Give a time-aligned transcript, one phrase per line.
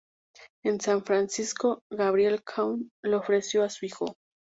[0.63, 4.17] En San Francisco, Gabriel Kahn le ofreció a su hijo.